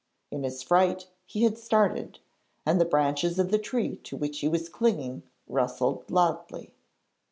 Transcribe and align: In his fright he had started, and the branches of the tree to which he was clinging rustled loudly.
In 0.31 0.41
his 0.41 0.63
fright 0.63 1.05
he 1.27 1.43
had 1.43 1.59
started, 1.59 2.17
and 2.65 2.81
the 2.81 2.85
branches 2.85 3.37
of 3.37 3.51
the 3.51 3.59
tree 3.59 3.97
to 3.97 4.17
which 4.17 4.39
he 4.39 4.47
was 4.47 4.67
clinging 4.67 5.21
rustled 5.47 6.09
loudly. 6.09 6.73